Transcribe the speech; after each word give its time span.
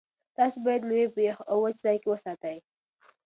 تاسو 0.37 0.57
باید 0.65 0.83
مېوې 0.89 1.07
په 1.15 1.21
یخ 1.27 1.37
او 1.51 1.57
وچ 1.63 1.77
ځای 1.85 1.97
کې 2.01 2.07
وساتئ. 2.09 2.57